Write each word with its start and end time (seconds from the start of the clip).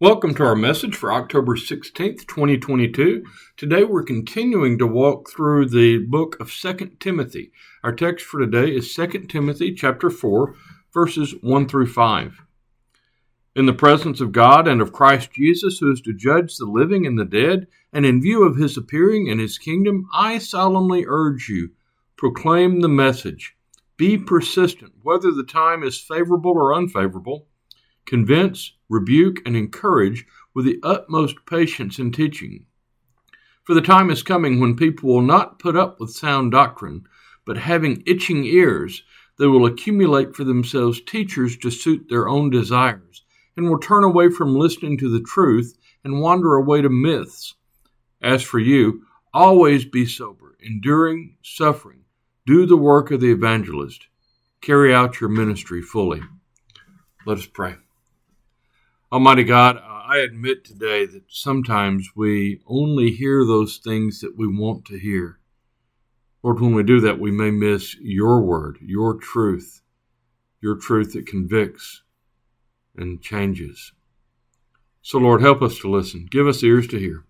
Welcome 0.00 0.34
to 0.34 0.42
our 0.42 0.56
message 0.56 0.96
for 0.96 1.12
October 1.12 1.54
16th, 1.54 2.26
2022. 2.26 3.24
Today 3.56 3.84
we're 3.84 4.02
continuing 4.02 4.76
to 4.78 4.88
walk 4.88 5.30
through 5.30 5.68
the 5.68 5.98
book 5.98 6.36
of 6.40 6.50
2 6.52 6.96
Timothy. 6.98 7.52
Our 7.84 7.92
text 7.92 8.26
for 8.26 8.40
today 8.40 8.74
is 8.74 8.92
2 8.92 9.06
Timothy 9.28 9.72
chapter 9.72 10.10
4, 10.10 10.56
verses 10.92 11.36
1 11.42 11.68
through 11.68 11.86
5. 11.86 12.42
In 13.54 13.66
the 13.66 13.72
presence 13.72 14.20
of 14.20 14.32
God 14.32 14.66
and 14.66 14.82
of 14.82 14.92
Christ 14.92 15.30
Jesus, 15.30 15.78
who 15.78 15.92
is 15.92 16.00
to 16.00 16.12
judge 16.12 16.56
the 16.56 16.66
living 16.66 17.06
and 17.06 17.16
the 17.16 17.24
dead, 17.24 17.68
and 17.92 18.04
in 18.04 18.20
view 18.20 18.42
of 18.42 18.56
his 18.56 18.76
appearing 18.76 19.28
in 19.28 19.38
his 19.38 19.58
kingdom, 19.58 20.08
I 20.12 20.38
solemnly 20.38 21.04
urge 21.06 21.48
you, 21.48 21.70
proclaim 22.16 22.80
the 22.80 22.88
message. 22.88 23.56
Be 23.96 24.18
persistent, 24.18 24.94
whether 25.04 25.30
the 25.30 25.44
time 25.44 25.84
is 25.84 26.00
favorable 26.00 26.50
or 26.50 26.74
unfavorable 26.74 27.46
convince, 28.06 28.72
rebuke, 28.88 29.38
and 29.46 29.56
encourage 29.56 30.26
with 30.54 30.64
the 30.64 30.78
utmost 30.82 31.36
patience 31.46 31.98
in 31.98 32.12
teaching. 32.12 32.66
For 33.64 33.74
the 33.74 33.80
time 33.80 34.10
is 34.10 34.22
coming 34.22 34.60
when 34.60 34.76
people 34.76 35.08
will 35.08 35.22
not 35.22 35.58
put 35.58 35.76
up 35.76 35.98
with 35.98 36.10
sound 36.10 36.52
doctrine, 36.52 37.06
but 37.46 37.56
having 37.56 38.02
itching 38.06 38.44
ears, 38.44 39.02
they 39.38 39.46
will 39.46 39.66
accumulate 39.66 40.34
for 40.36 40.44
themselves 40.44 41.00
teachers 41.00 41.56
to 41.58 41.70
suit 41.70 42.06
their 42.08 42.28
own 42.28 42.50
desires, 42.50 43.22
and 43.56 43.68
will 43.68 43.78
turn 43.78 44.04
away 44.04 44.30
from 44.30 44.54
listening 44.54 44.98
to 44.98 45.08
the 45.08 45.24
truth 45.24 45.76
and 46.04 46.20
wander 46.20 46.54
away 46.56 46.82
to 46.82 46.88
myths. 46.88 47.54
As 48.22 48.42
for 48.42 48.58
you, 48.58 49.04
always 49.32 49.84
be 49.84 50.06
sober, 50.06 50.56
enduring 50.60 51.36
suffering, 51.42 52.04
do 52.46 52.66
the 52.66 52.76
work 52.76 53.10
of 53.10 53.20
the 53.20 53.32
evangelist, 53.32 54.06
carry 54.60 54.94
out 54.94 55.20
your 55.20 55.30
ministry 55.30 55.82
fully. 55.82 56.22
Let 57.26 57.38
us 57.38 57.46
pray. 57.46 57.76
Almighty 59.12 59.44
God, 59.44 59.76
uh, 59.76 59.80
I 59.80 60.18
admit 60.18 60.64
today 60.64 61.06
that 61.06 61.24
sometimes 61.28 62.10
we 62.16 62.60
only 62.66 63.10
hear 63.10 63.44
those 63.44 63.78
things 63.78 64.20
that 64.20 64.36
we 64.36 64.46
want 64.46 64.84
to 64.86 64.98
hear. 64.98 65.38
Lord, 66.42 66.60
when 66.60 66.74
we 66.74 66.82
do 66.82 67.00
that, 67.00 67.20
we 67.20 67.30
may 67.30 67.50
miss 67.50 67.94
your 67.96 68.40
word, 68.42 68.78
your 68.80 69.14
truth, 69.14 69.82
your 70.60 70.76
truth 70.76 71.12
that 71.12 71.26
convicts 71.26 72.02
and 72.96 73.22
changes. 73.22 73.92
So, 75.00 75.18
Lord, 75.18 75.42
help 75.42 75.62
us 75.62 75.78
to 75.80 75.90
listen. 75.90 76.26
Give 76.30 76.46
us 76.46 76.62
ears 76.62 76.86
to 76.88 76.98
hear. 76.98 77.24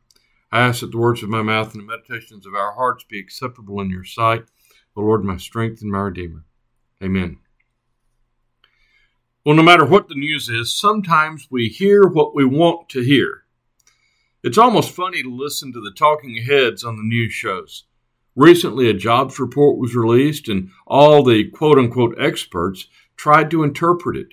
I 0.50 0.60
ask 0.60 0.80
that 0.80 0.92
the 0.92 0.98
words 0.98 1.22
of 1.22 1.28
my 1.28 1.42
mouth 1.42 1.74
and 1.74 1.82
the 1.82 1.86
meditations 1.86 2.46
of 2.46 2.54
our 2.54 2.74
hearts 2.74 3.04
be 3.04 3.18
acceptable 3.18 3.80
in 3.80 3.90
your 3.90 4.04
sight, 4.04 4.44
O 4.96 5.02
Lord, 5.02 5.24
my 5.24 5.36
strength 5.36 5.82
and 5.82 5.90
my 5.90 5.98
Redeemer. 5.98 6.44
Amen. 7.02 7.38
Well, 9.44 9.56
no 9.56 9.62
matter 9.62 9.84
what 9.84 10.08
the 10.08 10.14
news 10.14 10.48
is, 10.48 10.74
sometimes 10.74 11.48
we 11.50 11.68
hear 11.68 12.04
what 12.04 12.34
we 12.34 12.46
want 12.46 12.88
to 12.88 13.02
hear. 13.02 13.44
It's 14.42 14.56
almost 14.56 14.92
funny 14.92 15.22
to 15.22 15.28
listen 15.28 15.70
to 15.74 15.82
the 15.82 15.90
talking 15.90 16.42
heads 16.42 16.82
on 16.82 16.96
the 16.96 17.02
news 17.02 17.34
shows. 17.34 17.84
Recently, 18.34 18.88
a 18.88 18.94
jobs 18.94 19.38
report 19.38 19.76
was 19.76 19.94
released, 19.94 20.48
and 20.48 20.70
all 20.86 21.22
the 21.22 21.44
quote 21.50 21.78
unquote 21.78 22.16
experts 22.18 22.86
tried 23.18 23.50
to 23.50 23.62
interpret 23.62 24.16
it. 24.16 24.28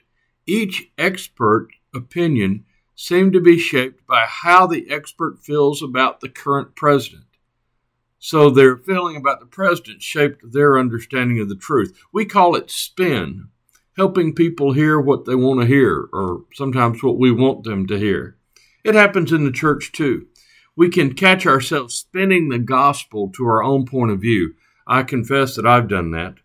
Each 0.47 0.89
expert 0.97 1.67
opinion 1.93 2.63
seemed 2.95 3.33
to 3.33 3.41
be 3.41 3.59
shaped 3.59 4.07
by 4.07 4.25
how 4.25 4.65
the 4.65 4.89
expert 4.89 5.39
feels 5.39 5.83
about 5.83 6.21
the 6.21 6.29
current 6.29 6.73
president. 6.73 7.25
So 8.17 8.49
their 8.49 8.77
feeling 8.77 9.17
about 9.17 9.41
the 9.41 9.45
president 9.45 10.01
shaped 10.01 10.53
their 10.53 10.79
understanding 10.79 11.41
of 11.41 11.49
the 11.49 11.55
truth. 11.55 11.99
We 12.13 12.23
call 12.23 12.55
it 12.55 12.71
spin 12.71 13.49
helping 13.97 14.33
people 14.33 14.73
hear 14.73 14.99
what 14.99 15.25
they 15.25 15.35
want 15.35 15.61
to 15.61 15.65
hear, 15.65 16.07
or 16.13 16.43
sometimes 16.53 17.03
what 17.03 17.17
we 17.17 17.31
want 17.31 17.63
them 17.63 17.87
to 17.87 17.97
hear. 17.97 18.37
It 18.83 18.95
happens 18.95 19.31
in 19.31 19.45
the 19.45 19.51
church 19.51 19.91
too. 19.91 20.25
We 20.75 20.89
can 20.89 21.13
catch 21.13 21.45
ourselves 21.45 21.93
spinning 21.95 22.49
the 22.49 22.59
gospel 22.59 23.31
to 23.35 23.45
our 23.45 23.63
own 23.63 23.85
point 23.85 24.11
of 24.11 24.21
view. 24.21 24.55
I 24.87 25.03
confess 25.03 25.55
that 25.55 25.65
I've 25.65 25.87
done 25.87 26.11
that. 26.11 26.35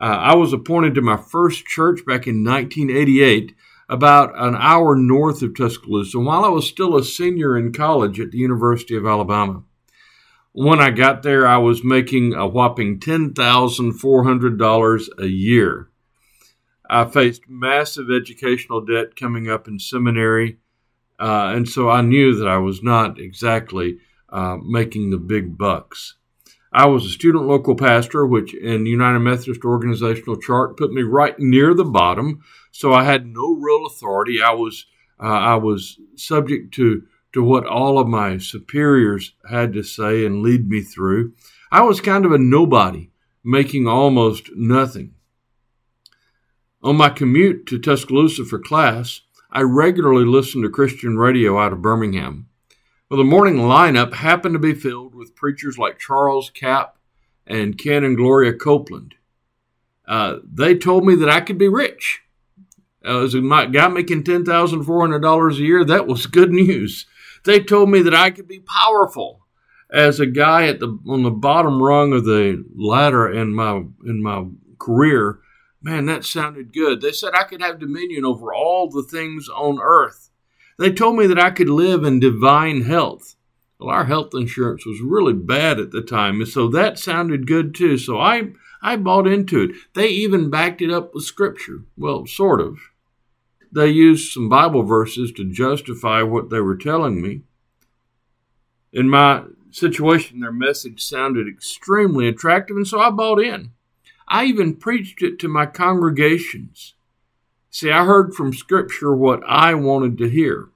Uh, 0.00 0.04
I 0.04 0.34
was 0.34 0.52
appointed 0.52 0.94
to 0.96 1.02
my 1.02 1.16
first 1.16 1.64
church 1.64 2.04
back 2.04 2.26
in 2.26 2.42
1988, 2.42 3.54
about 3.88 4.32
an 4.36 4.56
hour 4.56 4.96
north 4.96 5.42
of 5.42 5.54
Tuscaloosa, 5.54 6.18
while 6.18 6.44
I 6.44 6.48
was 6.48 6.66
still 6.66 6.96
a 6.96 7.04
senior 7.04 7.56
in 7.56 7.72
college 7.72 8.18
at 8.18 8.32
the 8.32 8.38
University 8.38 8.96
of 8.96 9.06
Alabama. 9.06 9.62
When 10.52 10.80
I 10.80 10.90
got 10.90 11.22
there, 11.22 11.46
I 11.46 11.58
was 11.58 11.84
making 11.84 12.34
a 12.34 12.48
whopping 12.48 12.98
$10,400 13.00 15.08
a 15.18 15.26
year. 15.26 15.91
I 16.94 17.06
faced 17.06 17.48
massive 17.48 18.10
educational 18.10 18.82
debt 18.82 19.16
coming 19.16 19.48
up 19.48 19.66
in 19.66 19.78
seminary, 19.78 20.58
uh, 21.18 21.52
and 21.56 21.66
so 21.66 21.88
I 21.88 22.02
knew 22.02 22.36
that 22.36 22.46
I 22.46 22.58
was 22.58 22.82
not 22.82 23.18
exactly 23.18 23.96
uh, 24.28 24.58
making 24.62 25.08
the 25.08 25.16
big 25.16 25.56
bucks. 25.56 26.16
I 26.70 26.84
was 26.84 27.06
a 27.06 27.08
student 27.08 27.46
local 27.46 27.76
pastor, 27.76 28.26
which 28.26 28.52
in 28.52 28.84
United 28.84 29.20
Methodist 29.20 29.64
organizational 29.64 30.36
chart 30.36 30.76
put 30.76 30.92
me 30.92 31.00
right 31.00 31.38
near 31.38 31.72
the 31.72 31.86
bottom. 31.86 32.42
So 32.72 32.92
I 32.92 33.04
had 33.04 33.26
no 33.26 33.54
real 33.54 33.86
authority. 33.86 34.42
I 34.42 34.52
was 34.52 34.84
uh, 35.18 35.24
I 35.24 35.54
was 35.54 35.98
subject 36.16 36.74
to 36.74 37.04
to 37.32 37.42
what 37.42 37.66
all 37.66 37.98
of 37.98 38.06
my 38.06 38.36
superiors 38.36 39.32
had 39.50 39.72
to 39.72 39.82
say 39.82 40.26
and 40.26 40.42
lead 40.42 40.68
me 40.68 40.82
through. 40.82 41.32
I 41.70 41.80
was 41.80 42.02
kind 42.02 42.26
of 42.26 42.32
a 42.32 42.38
nobody, 42.38 43.10
making 43.42 43.88
almost 43.88 44.50
nothing. 44.54 45.14
On 46.84 46.96
my 46.96 47.10
commute 47.10 47.66
to 47.66 47.78
Tuscaloosa 47.78 48.44
for 48.44 48.58
class, 48.58 49.20
I 49.52 49.60
regularly 49.60 50.24
listened 50.24 50.64
to 50.64 50.70
Christian 50.70 51.16
radio 51.16 51.56
out 51.56 51.72
of 51.72 51.80
Birmingham. 51.80 52.48
Well, 53.08 53.18
the 53.18 53.24
morning 53.24 53.56
lineup 53.56 54.14
happened 54.14 54.54
to 54.54 54.58
be 54.58 54.74
filled 54.74 55.14
with 55.14 55.36
preachers 55.36 55.78
like 55.78 56.00
Charles 56.00 56.50
Capps 56.50 56.98
and 57.46 57.78
Ken 57.78 58.02
and 58.02 58.16
Gloria 58.16 58.54
Copeland. 58.54 59.14
Uh, 60.08 60.38
they 60.44 60.76
told 60.76 61.06
me 61.06 61.14
that 61.16 61.28
I 61.28 61.40
could 61.40 61.56
be 61.56 61.68
rich. 61.68 62.22
Uh, 63.06 63.22
as 63.22 63.34
a 63.34 63.40
guy 63.40 63.86
making 63.86 64.24
$10,400 64.24 65.52
a 65.52 65.56
year, 65.56 65.84
that 65.84 66.08
was 66.08 66.26
good 66.26 66.50
news. 66.50 67.06
They 67.44 67.60
told 67.60 67.90
me 67.90 68.02
that 68.02 68.14
I 68.14 68.30
could 68.30 68.48
be 68.48 68.58
powerful. 68.60 69.46
As 69.92 70.18
a 70.18 70.26
guy 70.26 70.66
at 70.66 70.80
the 70.80 70.98
on 71.06 71.22
the 71.22 71.30
bottom 71.30 71.80
rung 71.80 72.12
of 72.12 72.24
the 72.24 72.64
ladder 72.74 73.30
in 73.30 73.54
my 73.54 73.84
in 74.04 74.22
my 74.22 74.46
career, 74.78 75.41
Man, 75.82 76.06
that 76.06 76.24
sounded 76.24 76.72
good. 76.72 77.00
They 77.00 77.12
said 77.12 77.32
I 77.34 77.42
could 77.42 77.60
have 77.60 77.80
dominion 77.80 78.24
over 78.24 78.54
all 78.54 78.88
the 78.88 79.02
things 79.02 79.48
on 79.48 79.80
earth. 79.80 80.30
They 80.78 80.92
told 80.92 81.16
me 81.16 81.26
that 81.26 81.40
I 81.40 81.50
could 81.50 81.68
live 81.68 82.04
in 82.04 82.20
divine 82.20 82.82
health. 82.82 83.34
Well, 83.78 83.90
our 83.90 84.04
health 84.04 84.30
insurance 84.32 84.86
was 84.86 85.00
really 85.00 85.32
bad 85.32 85.80
at 85.80 85.90
the 85.90 86.02
time, 86.02 86.40
and 86.40 86.48
so 86.48 86.68
that 86.68 87.00
sounded 87.00 87.48
good 87.48 87.74
too. 87.74 87.98
So 87.98 88.20
I 88.20 88.52
I 88.80 88.96
bought 88.96 89.26
into 89.26 89.60
it. 89.62 89.70
They 89.94 90.08
even 90.08 90.50
backed 90.50 90.82
it 90.82 90.90
up 90.90 91.14
with 91.14 91.24
scripture. 91.24 91.84
Well, 91.96 92.26
sort 92.26 92.60
of. 92.60 92.78
They 93.72 93.88
used 93.88 94.32
some 94.32 94.48
Bible 94.48 94.82
verses 94.82 95.32
to 95.32 95.44
justify 95.44 96.22
what 96.22 96.50
they 96.50 96.60
were 96.60 96.76
telling 96.76 97.20
me. 97.20 97.42
In 98.92 99.08
my 99.08 99.44
situation, 99.70 100.40
their 100.40 100.52
message 100.52 101.02
sounded 101.02 101.48
extremely 101.48 102.28
attractive, 102.28 102.76
and 102.76 102.86
so 102.86 103.00
I 103.00 103.10
bought 103.10 103.40
in. 103.40 103.70
I 104.32 104.46
even 104.46 104.76
preached 104.76 105.22
it 105.22 105.38
to 105.40 105.48
my 105.48 105.66
congregations. 105.66 106.94
See, 107.68 107.90
I 107.90 108.06
heard 108.06 108.32
from 108.32 108.54
Scripture 108.54 109.14
what 109.14 109.42
I 109.46 109.74
wanted 109.74 110.16
to 110.18 110.30
hear 110.30 110.70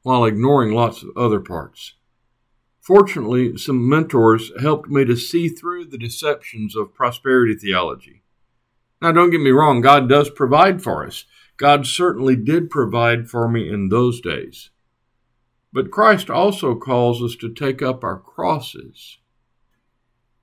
while 0.00 0.24
ignoring 0.24 0.72
lots 0.72 1.02
of 1.02 1.10
other 1.14 1.40
parts. 1.40 1.92
Fortunately, 2.80 3.58
some 3.58 3.86
mentors 3.86 4.50
helped 4.58 4.88
me 4.88 5.04
to 5.04 5.14
see 5.14 5.50
through 5.50 5.84
the 5.84 5.98
deceptions 5.98 6.74
of 6.74 6.94
prosperity 6.94 7.54
theology. 7.54 8.22
Now, 9.02 9.12
don't 9.12 9.30
get 9.30 9.42
me 9.42 9.50
wrong, 9.50 9.82
God 9.82 10.08
does 10.08 10.30
provide 10.30 10.82
for 10.82 11.06
us. 11.06 11.26
God 11.58 11.86
certainly 11.86 12.34
did 12.34 12.70
provide 12.70 13.28
for 13.28 13.46
me 13.46 13.70
in 13.70 13.90
those 13.90 14.22
days. 14.22 14.70
But 15.70 15.90
Christ 15.90 16.30
also 16.30 16.76
calls 16.76 17.22
us 17.22 17.36
to 17.36 17.52
take 17.52 17.82
up 17.82 18.02
our 18.02 18.18
crosses 18.18 19.18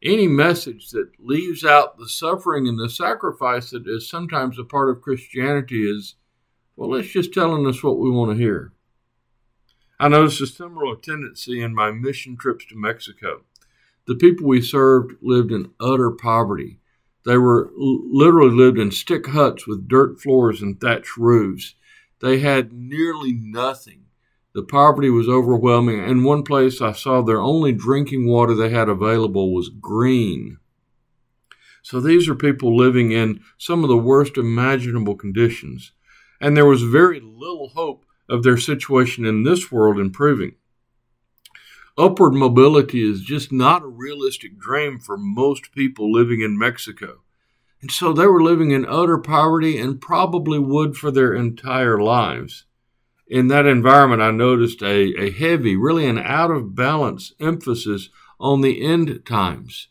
any 0.01 0.27
message 0.27 0.89
that 0.91 1.11
leaves 1.19 1.65
out 1.65 1.97
the 1.97 2.07
suffering 2.07 2.67
and 2.67 2.79
the 2.79 2.89
sacrifice 2.89 3.71
that 3.71 3.87
is 3.87 4.09
sometimes 4.09 4.57
a 4.57 4.63
part 4.63 4.89
of 4.89 5.01
Christianity 5.01 5.89
is, 5.89 6.15
well, 6.75 6.93
it's 6.95 7.09
just 7.09 7.33
telling 7.33 7.67
us 7.67 7.83
what 7.83 7.99
we 7.99 8.09
want 8.09 8.31
to 8.31 8.37
hear. 8.37 8.71
I 9.99 10.07
noticed 10.07 10.41
a 10.41 10.47
similar 10.47 10.95
tendency 10.95 11.61
in 11.61 11.75
my 11.75 11.91
mission 11.91 12.37
trips 12.37 12.65
to 12.67 12.75
Mexico. 12.75 13.41
The 14.07 14.15
people 14.15 14.47
we 14.47 14.61
served 14.61 15.15
lived 15.21 15.51
in 15.51 15.71
utter 15.79 16.09
poverty. 16.09 16.79
They 17.25 17.37
were 17.37 17.69
literally 17.75 18.55
lived 18.55 18.79
in 18.79 18.91
stick 18.91 19.27
huts 19.27 19.67
with 19.67 19.89
dirt 19.89 20.21
floors 20.21 20.61
and 20.61 20.79
thatched 20.79 21.17
roofs. 21.17 21.75
They 22.21 22.39
had 22.39 22.71
nearly 22.71 23.33
nothing 23.33 24.05
the 24.53 24.63
poverty 24.63 25.09
was 25.09 25.29
overwhelming. 25.29 25.99
And 25.99 26.11
in 26.11 26.23
one 26.23 26.43
place, 26.43 26.81
I 26.81 26.91
saw 26.91 27.21
their 27.21 27.41
only 27.41 27.71
drinking 27.71 28.27
water 28.27 28.55
they 28.55 28.69
had 28.69 28.89
available 28.89 29.53
was 29.53 29.69
green. 29.69 30.57
So 31.81 31.99
these 31.99 32.27
are 32.27 32.35
people 32.35 32.75
living 32.75 33.11
in 33.11 33.41
some 33.57 33.83
of 33.83 33.89
the 33.89 33.97
worst 33.97 34.37
imaginable 34.37 35.15
conditions. 35.15 35.91
And 36.41 36.55
there 36.55 36.65
was 36.65 36.81
very 36.81 37.19
little 37.19 37.69
hope 37.69 38.05
of 38.27 38.43
their 38.43 38.57
situation 38.57 39.25
in 39.25 39.43
this 39.43 39.71
world 39.71 39.99
improving. 39.99 40.55
Upward 41.97 42.33
mobility 42.33 43.09
is 43.09 43.21
just 43.21 43.51
not 43.51 43.83
a 43.83 43.87
realistic 43.87 44.57
dream 44.57 44.99
for 44.99 45.17
most 45.17 45.71
people 45.73 46.11
living 46.11 46.41
in 46.41 46.57
Mexico. 46.57 47.21
And 47.81 47.91
so 47.91 48.13
they 48.13 48.27
were 48.27 48.43
living 48.43 48.71
in 48.71 48.85
utter 48.85 49.17
poverty 49.17 49.77
and 49.77 50.01
probably 50.01 50.59
would 50.59 50.95
for 50.95 51.11
their 51.11 51.33
entire 51.33 52.01
lives. 52.01 52.65
In 53.29 53.47
that 53.49 53.67
environment, 53.67 54.23
I 54.23 54.31
noticed 54.31 54.81
a, 54.81 55.13
a 55.21 55.29
heavy, 55.29 55.75
really 55.75 56.07
an 56.07 56.17
out 56.17 56.49
of 56.49 56.73
balance 56.73 57.33
emphasis 57.39 58.09
on 58.39 58.61
the 58.61 58.83
end 58.83 59.23
times. 59.23 59.89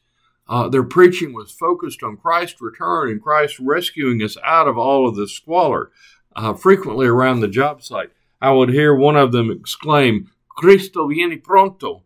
Uh, 0.49 0.69
their 0.69 0.83
preaching 0.83 1.33
was 1.33 1.53
focused 1.53 2.03
on 2.03 2.17
Christ's 2.17 2.61
return 2.61 3.11
and 3.11 3.23
Christ 3.23 3.61
rescuing 3.61 4.23
us 4.23 4.37
out 4.45 4.67
of 4.67 4.77
all 4.77 5.09
of 5.09 5.15
the 5.15 5.29
squalor. 5.29 5.93
Uh, 6.35 6.53
frequently 6.55 7.07
around 7.07 7.41
the 7.41 7.49
job 7.49 7.83
site, 7.83 8.11
I 8.41 8.51
would 8.51 8.71
hear 8.71 8.95
one 8.95 9.17
of 9.17 9.31
them 9.31 9.51
exclaim, 9.51 10.31
Cristo 10.49 11.07
viene 11.07 11.39
pronto, 11.39 12.03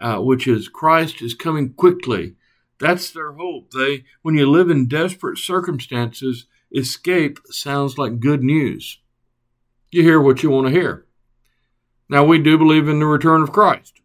uh, 0.00 0.18
which 0.18 0.46
is 0.46 0.68
Christ 0.68 1.22
is 1.22 1.34
coming 1.34 1.72
quickly. 1.72 2.34
That's 2.78 3.10
their 3.10 3.32
hope. 3.32 3.72
They, 3.72 4.04
when 4.22 4.36
you 4.36 4.48
live 4.48 4.70
in 4.70 4.86
desperate 4.86 5.38
circumstances, 5.38 6.46
escape 6.72 7.40
sounds 7.46 7.98
like 7.98 8.20
good 8.20 8.44
news. 8.44 8.98
You 9.90 10.02
hear 10.02 10.20
what 10.20 10.42
you 10.42 10.50
want 10.50 10.66
to 10.66 10.72
hear. 10.72 11.06
Now, 12.10 12.22
we 12.22 12.38
do 12.38 12.58
believe 12.58 12.88
in 12.88 12.98
the 12.98 13.06
return 13.06 13.40
of 13.40 13.52
Christ, 13.52 14.02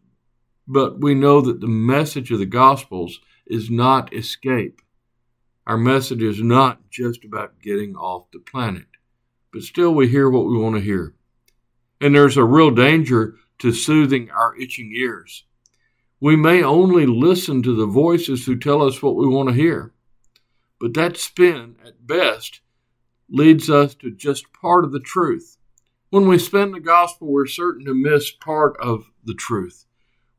but 0.66 1.00
we 1.00 1.14
know 1.14 1.42
that 1.42 1.60
the 1.60 1.66
message 1.66 2.30
of 2.30 2.38
the 2.38 2.46
Gospels 2.46 3.20
is 3.46 3.68
not 3.70 4.14
escape. 4.14 4.80
Our 5.66 5.76
message 5.76 6.22
is 6.22 6.42
not 6.42 6.88
just 6.88 7.22
about 7.22 7.60
getting 7.60 7.96
off 7.96 8.30
the 8.30 8.38
planet, 8.38 8.86
but 9.52 9.62
still 9.62 9.94
we 9.94 10.08
hear 10.08 10.30
what 10.30 10.46
we 10.46 10.56
want 10.56 10.76
to 10.76 10.80
hear. 10.80 11.14
And 12.00 12.14
there's 12.14 12.38
a 12.38 12.44
real 12.44 12.70
danger 12.70 13.34
to 13.58 13.70
soothing 13.70 14.30
our 14.30 14.56
itching 14.56 14.92
ears. 14.94 15.44
We 16.18 16.34
may 16.34 16.62
only 16.62 17.04
listen 17.04 17.62
to 17.62 17.76
the 17.76 17.86
voices 17.86 18.46
who 18.46 18.56
tell 18.56 18.82
us 18.82 19.02
what 19.02 19.16
we 19.16 19.26
want 19.26 19.50
to 19.50 19.54
hear, 19.54 19.92
but 20.80 20.94
that 20.94 21.18
spin, 21.18 21.76
at 21.84 22.06
best, 22.06 22.62
leads 23.28 23.68
us 23.68 23.94
to 23.96 24.10
just 24.10 24.50
part 24.54 24.84
of 24.84 24.92
the 24.92 25.00
truth. 25.00 25.58
When 26.14 26.28
we 26.28 26.38
spin 26.38 26.70
the 26.70 26.78
gospel, 26.78 27.26
we're 27.26 27.44
certain 27.44 27.84
to 27.86 27.92
miss 27.92 28.30
part 28.30 28.76
of 28.80 29.10
the 29.24 29.34
truth. 29.34 29.84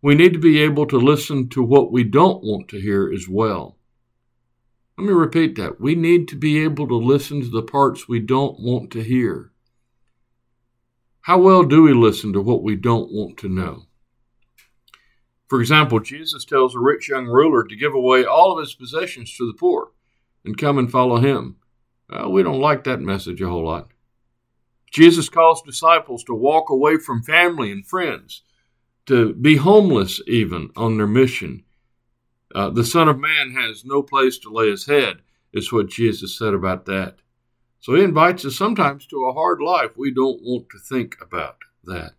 We 0.01 0.15
need 0.15 0.31
to 0.31 0.39
be 0.39 0.61
able 0.61 0.85
to 0.85 0.97
listen 0.97 1.49
to 1.49 1.61
what 1.61 1.91
we 1.91 2.05
don't 2.05 2.41
want 2.41 2.69
to 2.69 2.79
hear 2.79 3.11
as 3.13 3.27
well. 3.27 3.75
Let 4.97 5.05
me 5.05 5.11
repeat 5.11 5.57
that. 5.57 5.81
We 5.81 5.95
need 5.95 6.29
to 6.29 6.37
be 6.37 6.63
able 6.63 6.87
to 6.87 6.95
listen 6.95 7.41
to 7.41 7.49
the 7.49 7.61
parts 7.61 8.07
we 8.07 8.21
don't 8.21 8.57
want 8.57 8.89
to 8.91 9.03
hear. 9.03 9.51
How 11.23 11.39
well 11.39 11.63
do 11.63 11.81
we 11.81 11.91
listen 11.91 12.31
to 12.31 12.41
what 12.41 12.63
we 12.63 12.77
don't 12.77 13.11
want 13.11 13.35
to 13.39 13.49
know? 13.49 13.87
For 15.49 15.59
example, 15.59 15.99
Jesus 15.99 16.45
tells 16.45 16.73
a 16.73 16.79
rich 16.79 17.09
young 17.09 17.25
ruler 17.25 17.65
to 17.65 17.75
give 17.75 17.93
away 17.93 18.23
all 18.23 18.53
of 18.53 18.63
his 18.63 18.75
possessions 18.75 19.35
to 19.35 19.45
the 19.45 19.57
poor 19.59 19.91
and 20.45 20.57
come 20.57 20.77
and 20.77 20.89
follow 20.89 21.17
him. 21.17 21.57
Well, 22.09 22.31
we 22.31 22.43
don't 22.43 22.61
like 22.61 22.85
that 22.85 23.01
message 23.01 23.41
a 23.41 23.49
whole 23.49 23.65
lot. 23.65 23.89
Jesus 24.91 25.29
calls 25.29 25.61
disciples 25.61 26.23
to 26.23 26.33
walk 26.33 26.69
away 26.69 26.97
from 26.97 27.21
family 27.21 27.71
and 27.71 27.85
friends, 27.85 28.43
to 29.07 29.33
be 29.33 29.57
homeless 29.57 30.21
even 30.27 30.69
on 30.75 30.97
their 30.97 31.07
mission. 31.07 31.63
Uh, 32.53 32.69
the 32.69 32.85
Son 32.85 33.09
of 33.09 33.19
Man 33.19 33.51
has 33.51 33.83
no 33.83 34.01
place 34.01 34.37
to 34.39 34.49
lay 34.49 34.69
his 34.69 34.85
head, 34.85 35.17
is 35.53 35.71
what 35.71 35.89
Jesus 35.89 36.37
said 36.37 36.53
about 36.53 36.85
that. 36.85 37.17
So 37.79 37.93
he 37.93 38.03
invites 38.03 38.45
us 38.45 38.55
sometimes 38.55 39.05
to 39.07 39.25
a 39.25 39.33
hard 39.33 39.61
life. 39.61 39.91
We 39.95 40.11
don't 40.11 40.41
want 40.41 40.69
to 40.69 40.79
think 40.79 41.17
about 41.21 41.57
that. 41.83 42.13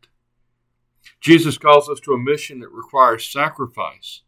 Jesus 1.20 1.58
calls 1.58 1.88
us 1.88 1.98
to 2.00 2.12
a 2.12 2.18
mission 2.18 2.60
that 2.60 2.70
requires 2.70 3.26
sacrifice, 3.26 4.20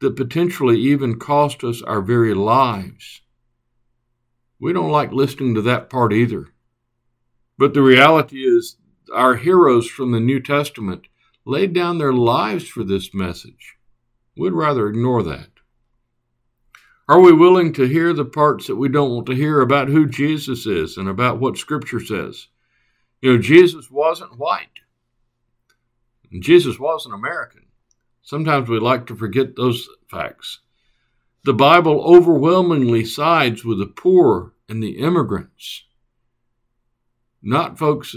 that 0.00 0.16
potentially 0.16 0.78
even 0.78 1.18
cost 1.18 1.64
us 1.64 1.80
our 1.82 2.02
very 2.02 2.34
lives. 2.34 3.22
We 4.58 4.72
don't 4.72 4.90
like 4.90 5.12
listening 5.12 5.54
to 5.54 5.62
that 5.62 5.88
part 5.88 6.12
either. 6.12 6.48
But 7.60 7.74
the 7.74 7.82
reality 7.82 8.38
is, 8.38 8.76
our 9.12 9.36
heroes 9.36 9.86
from 9.86 10.12
the 10.12 10.18
New 10.18 10.40
Testament 10.40 11.08
laid 11.44 11.74
down 11.74 11.98
their 11.98 12.14
lives 12.14 12.66
for 12.66 12.84
this 12.84 13.12
message. 13.12 13.76
We'd 14.34 14.54
rather 14.54 14.88
ignore 14.88 15.22
that. 15.24 15.50
Are 17.06 17.20
we 17.20 17.34
willing 17.34 17.74
to 17.74 17.86
hear 17.86 18.14
the 18.14 18.24
parts 18.24 18.66
that 18.66 18.76
we 18.76 18.88
don't 18.88 19.10
want 19.10 19.26
to 19.26 19.34
hear 19.34 19.60
about 19.60 19.88
who 19.88 20.06
Jesus 20.06 20.64
is 20.64 20.96
and 20.96 21.06
about 21.06 21.38
what 21.38 21.58
Scripture 21.58 22.00
says? 22.00 22.48
You 23.20 23.34
know, 23.34 23.42
Jesus 23.42 23.90
wasn't 23.90 24.38
white. 24.38 24.80
Jesus 26.38 26.78
wasn't 26.78 27.14
American. 27.14 27.66
Sometimes 28.22 28.70
we 28.70 28.80
like 28.80 29.04
to 29.08 29.14
forget 29.14 29.54
those 29.54 29.86
facts. 30.10 30.60
The 31.44 31.52
Bible 31.52 32.00
overwhelmingly 32.06 33.04
sides 33.04 33.66
with 33.66 33.80
the 33.80 33.86
poor 33.86 34.54
and 34.66 34.82
the 34.82 34.96
immigrants. 34.96 35.84
Not 37.42 37.78
folks 37.78 38.14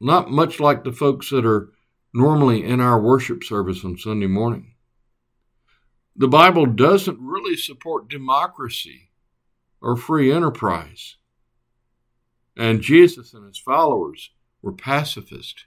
not 0.00 0.30
much 0.30 0.60
like 0.60 0.84
the 0.84 0.92
folks 0.92 1.30
that 1.30 1.46
are 1.46 1.72
normally 2.12 2.64
in 2.64 2.80
our 2.80 3.00
worship 3.00 3.42
service 3.42 3.84
on 3.84 3.96
Sunday 3.96 4.26
morning. 4.26 4.74
The 6.14 6.28
Bible 6.28 6.66
doesn't 6.66 7.18
really 7.18 7.56
support 7.56 8.08
democracy 8.08 9.10
or 9.80 9.96
free 9.96 10.30
enterprise. 10.30 11.16
And 12.56 12.82
Jesus 12.82 13.34
and 13.34 13.46
his 13.46 13.58
followers 13.58 14.30
were 14.62 14.72
pacifist. 14.72 15.64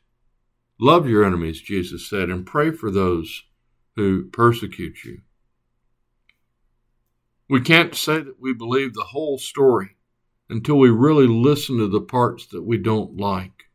Love 0.79 1.09
your 1.09 1.25
enemies, 1.25 1.59
Jesus 1.59 2.07
said, 2.09 2.29
and 2.29 2.45
pray 2.45 2.71
for 2.71 2.89
those 2.89 3.43
who 3.95 4.29
persecute 4.29 5.03
you. 5.03 5.21
We 7.49 7.59
can't 7.61 7.95
say 7.95 8.21
that 8.21 8.39
we 8.39 8.53
believe 8.53 8.93
the 8.93 9.03
whole 9.03 9.37
story 9.37 9.96
until 10.49 10.77
we 10.77 10.89
really 10.89 11.27
listen 11.27 11.77
to 11.77 11.87
the 11.87 12.01
parts 12.01 12.45
that 12.47 12.63
we 12.63 12.77
don't 12.77 13.17
like. 13.17 13.65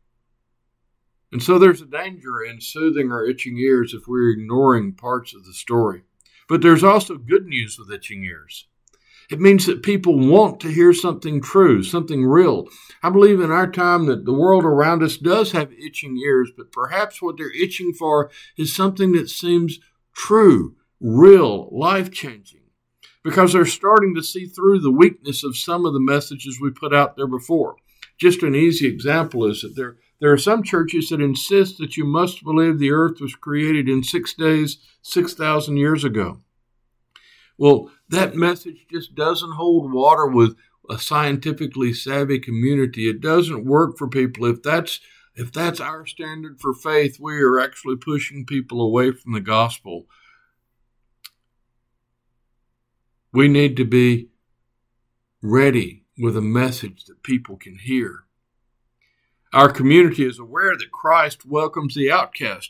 And 1.31 1.41
so 1.41 1.57
there's 1.57 1.81
a 1.81 1.85
danger 1.85 2.43
in 2.43 2.61
soothing 2.61 3.11
our 3.11 3.25
itching 3.25 3.57
ears 3.57 3.93
if 3.93 4.07
we're 4.07 4.31
ignoring 4.31 4.93
parts 4.93 5.33
of 5.33 5.45
the 5.45 5.53
story. 5.53 6.03
But 6.47 6.61
there's 6.61 6.83
also 6.83 7.17
good 7.17 7.45
news 7.45 7.79
with 7.79 7.91
itching 7.91 8.23
ears. 8.23 8.67
It 9.29 9.39
means 9.39 9.65
that 9.65 9.83
people 9.83 10.19
want 10.19 10.59
to 10.59 10.67
hear 10.67 10.93
something 10.93 11.41
true, 11.41 11.81
something 11.81 12.25
real. 12.25 12.67
I 13.01 13.09
believe 13.09 13.39
in 13.39 13.51
our 13.51 13.71
time 13.71 14.05
that 14.05 14.25
the 14.25 14.33
world 14.33 14.65
around 14.65 15.01
us 15.01 15.17
does 15.17 15.53
have 15.53 15.71
itching 15.73 16.17
ears, 16.17 16.51
but 16.55 16.71
perhaps 16.71 17.21
what 17.21 17.37
they're 17.37 17.55
itching 17.55 17.93
for 17.93 18.29
is 18.57 18.75
something 18.75 19.13
that 19.13 19.29
seems 19.29 19.79
true, 20.13 20.75
real, 20.99 21.69
life 21.71 22.11
changing. 22.11 22.62
Because 23.23 23.53
they're 23.53 23.65
starting 23.65 24.13
to 24.15 24.23
see 24.23 24.45
through 24.45 24.79
the 24.79 24.91
weakness 24.91 25.43
of 25.43 25.57
some 25.57 25.85
of 25.85 25.93
the 25.93 25.99
messages 25.99 26.59
we 26.59 26.71
put 26.71 26.93
out 26.93 27.15
there 27.15 27.27
before. 27.27 27.77
Just 28.17 28.43
an 28.43 28.53
easy 28.53 28.87
example 28.87 29.45
is 29.45 29.61
that 29.61 29.75
there, 29.75 29.97
there 30.19 30.31
are 30.31 30.37
some 30.37 30.61
churches 30.61 31.09
that 31.09 31.21
insist 31.21 31.77
that 31.77 31.97
you 31.97 32.05
must 32.05 32.43
believe 32.43 32.79
the 32.79 32.91
earth 32.91 33.19
was 33.21 33.35
created 33.35 33.87
in 33.87 34.03
six 34.03 34.33
days, 34.33 34.77
6,000 35.01 35.77
years 35.77 36.03
ago. 36.03 36.39
Well, 37.57 37.91
that 38.09 38.35
message 38.35 38.85
just 38.91 39.15
doesn't 39.15 39.53
hold 39.53 39.93
water 39.93 40.27
with 40.27 40.55
a 40.89 40.99
scientifically 40.99 41.93
savvy 41.93 42.39
community. 42.39 43.09
It 43.09 43.21
doesn't 43.21 43.65
work 43.65 43.97
for 43.97 44.07
people. 44.07 44.45
If 44.45 44.61
that's 44.63 44.99
if 45.35 45.51
that's 45.51 45.79
our 45.79 46.05
standard 46.05 46.59
for 46.61 46.73
faith, 46.73 47.19
we 47.19 47.41
are 47.41 47.59
actually 47.59 47.95
pushing 47.95 48.45
people 48.45 48.81
away 48.81 49.11
from 49.11 49.33
the 49.33 49.41
gospel. 49.41 50.05
We 53.33 53.47
need 53.47 53.75
to 53.77 53.85
be 53.85 54.29
ready 55.41 56.03
with 56.19 56.37
a 56.37 56.41
message 56.41 57.05
that 57.05 57.23
people 57.23 57.57
can 57.57 57.79
hear. 57.79 58.25
Our 59.51 59.71
community 59.71 60.23
is 60.23 60.37
aware 60.37 60.77
that 60.77 60.91
Christ 60.91 61.43
welcomes 61.43 61.95
the 61.95 62.11
outcast, 62.11 62.69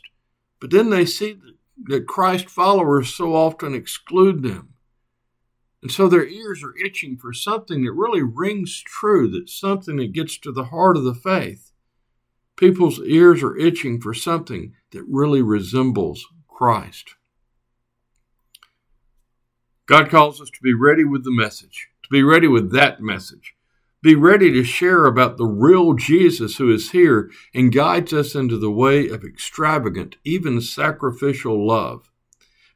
but 0.60 0.70
then 0.70 0.88
they 0.88 1.04
see 1.04 1.38
that 1.84 2.06
Christ 2.06 2.48
followers 2.48 3.14
so 3.14 3.34
often 3.34 3.74
exclude 3.74 4.42
them. 4.42 4.70
And 5.82 5.92
so 5.92 6.08
their 6.08 6.26
ears 6.26 6.64
are 6.64 6.74
itching 6.82 7.18
for 7.18 7.34
something 7.34 7.84
that 7.84 7.92
really 7.92 8.22
rings 8.22 8.82
true, 8.82 9.30
that's 9.30 9.54
something 9.54 9.96
that 9.96 10.12
gets 10.12 10.38
to 10.38 10.50
the 10.50 10.64
heart 10.64 10.96
of 10.96 11.04
the 11.04 11.14
faith. 11.14 11.72
People's 12.56 13.00
ears 13.00 13.42
are 13.42 13.56
itching 13.58 14.00
for 14.00 14.14
something 14.14 14.72
that 14.92 15.04
really 15.06 15.42
resembles 15.42 16.24
Christ. 16.48 17.16
God 19.86 20.08
calls 20.08 20.40
us 20.40 20.48
to 20.50 20.62
be 20.62 20.72
ready 20.72 21.04
with 21.04 21.24
the 21.24 21.30
message, 21.30 21.88
to 22.02 22.08
be 22.10 22.22
ready 22.22 22.48
with 22.48 22.72
that 22.72 23.02
message. 23.02 23.54
Be 24.02 24.14
ready 24.14 24.50
to 24.52 24.64
share 24.64 25.04
about 25.04 25.36
the 25.36 25.46
real 25.46 25.94
Jesus 25.94 26.56
who 26.56 26.72
is 26.72 26.90
here 26.90 27.30
and 27.54 27.72
guides 27.72 28.12
us 28.12 28.34
into 28.34 28.58
the 28.58 28.70
way 28.70 29.08
of 29.08 29.24
extravagant, 29.24 30.16
even 30.24 30.60
sacrificial 30.60 31.66
love. 31.66 32.10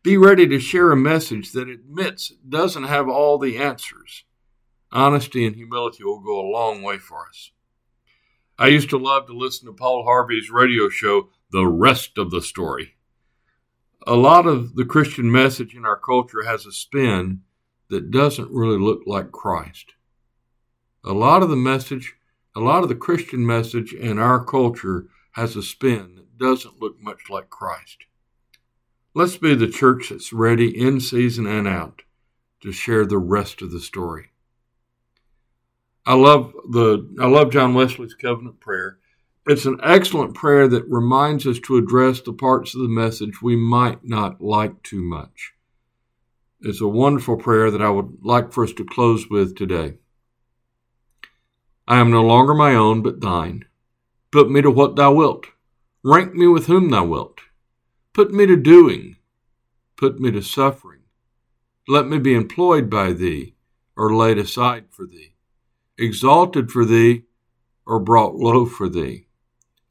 Be 0.03 0.17
ready 0.17 0.47
to 0.49 0.61
share 0.61 0.91
a 0.91 0.97
message 0.97 1.53
that 1.53 1.69
admits 1.69 2.31
it 2.31 2.49
doesn't 2.49 2.85
have 2.85 3.09
all 3.09 3.39
the 3.39 3.59
answers. 3.59 4.25
Honesty 4.93 5.47
and 5.47 5.57
humility 5.57 6.05
will 6.05 6.21
go 6.21 6.41
a 6.41 6.51
long 6.51 6.83
way 6.83 6.99
for 6.99 7.27
us. 7.29 7.53
I 8.59 8.69
used 8.69 8.91
to 8.91 8.99
love 8.99 9.27
to 9.27 9.37
listen 9.37 9.67
to 9.67 9.73
Paul 9.73 10.05
Harvey's 10.05 10.51
radio 10.51 10.89
show, 10.89 11.31
The 11.53 11.67
Rest 11.67 12.19
of 12.19 12.31
the 12.31 12.43
Story. 12.43 12.95
A 14.07 14.15
lot 14.15 14.47
of 14.47 14.75
the 14.77 14.85
Christian 14.85 15.31
message 15.31 15.75
in 15.75 15.85
our 15.85 15.99
culture 15.99 16.45
has 16.45 16.65
a 16.65 16.73
spin 16.73 17.43
that 17.89 18.11
doesn't 18.11 18.51
really 18.51 18.79
look 18.79 19.03
like 19.07 19.33
Christ. 19.33 19.95
A 21.05 21.13
lot 21.13 21.43
of 21.43 21.49
the 21.49 21.57
message, 21.57 22.15
a 22.55 22.61
lot 22.61 22.83
of 22.83 22.89
the 22.89 22.95
Christian 22.95 23.47
message 23.47 23.93
in 23.93 24.19
our 24.19 24.45
culture 24.45 25.07
has 25.33 25.57
a 25.57 25.63
spin 25.63 26.15
that 26.17 26.39
doesn't 26.39 26.81
look 26.81 27.01
much 27.01 27.31
like 27.31 27.51
Christ. 27.51 28.05
Let's 29.15 29.37
be 29.37 29.55
the 29.55 29.69
church 29.69 30.11
that's 30.11 30.33
ready 30.33 30.69
in 30.69 31.01
season 31.01 31.47
and 31.47 31.67
out 31.67 32.03
to 32.61 32.73
share 32.73 33.05
the 33.05 33.19
rest 33.19 33.63
of 33.63 33.71
the 33.71 33.81
story. 33.81 34.31
I 36.07 36.15
love 36.15 36.53
the 36.71 37.07
I 37.21 37.27
love 37.27 37.51
John 37.53 37.75
Wesley's 37.75 38.15
covenant 38.15 38.61
prayer. 38.61 38.99
It's 39.49 39.65
an 39.65 39.81
excellent 39.83 40.35
prayer 40.35 40.69
that 40.69 40.89
reminds 40.89 41.47
us 41.47 41.59
to 41.61 41.77
address 41.77 42.21
the 42.21 42.33
parts 42.33 42.75
of 42.75 42.83
the 42.83 42.89
message 42.89 43.41
we 43.41 43.57
might 43.57 44.05
not 44.05 44.41
like 44.41 44.83
too 44.83 45.03
much. 45.03 45.55
It's 46.61 46.81
a 46.81 46.87
wonderful 46.89 47.37
prayer 47.37 47.71
that 47.71 47.83
I 47.83 47.89
would 47.89 48.19
like 48.23 48.53
for 48.53 48.63
us 48.63 48.73
to 48.75 48.85
close 48.85 49.31
with 49.31 49.57
today. 49.57 49.95
I 51.87 51.99
am 51.99 52.11
no 52.11 52.23
longer 52.23 52.53
my 52.53 52.75
own, 52.75 53.03
but 53.03 53.21
thine. 53.21 53.65
Put 54.31 54.51
me 54.51 54.61
to 54.61 54.71
what 54.71 54.97
thou 54.97 55.15
wilt. 55.15 55.47
Rank 56.05 56.35
me 56.35 56.47
with 56.47 56.67
whom 56.67 56.91
thou 56.91 57.07
wilt. 57.07 57.41
Put 58.13 58.33
me 58.33 58.45
to 58.47 58.57
doing. 58.57 59.17
Put 59.97 60.21
me 60.21 60.31
to 60.31 60.43
suffering. 60.43 61.01
Let 61.89 62.07
me 62.07 62.19
be 62.19 62.35
employed 62.35 62.91
by 62.91 63.15
thee, 63.15 63.55
or 63.97 64.15
laid 64.15 64.37
aside 64.37 64.87
for 64.91 65.07
thee 65.07 65.33
exalted 65.99 66.71
for 66.71 66.85
thee, 66.85 67.25
or 67.85 67.99
brought 67.99 68.37
low 68.37 68.65
for 68.65 68.89
thee. 68.89 69.28